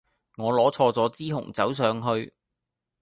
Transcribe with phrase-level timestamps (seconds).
[0.37, 2.33] 我攞錯咗支紅酒上去